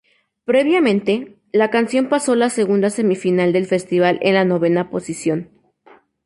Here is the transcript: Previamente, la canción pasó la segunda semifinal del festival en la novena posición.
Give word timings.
Previamente, 0.45 1.37
la 1.51 1.69
canción 1.69 2.09
pasó 2.09 2.33
la 2.33 2.49
segunda 2.49 2.89
semifinal 2.89 3.53
del 3.53 3.67
festival 3.67 4.17
en 4.23 4.33
la 4.33 4.45
novena 4.45 4.89
posición. 4.89 5.51